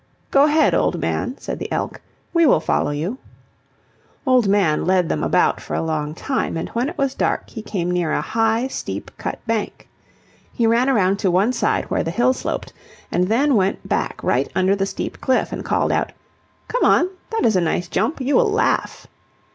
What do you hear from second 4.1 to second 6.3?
Old Man led them about for a long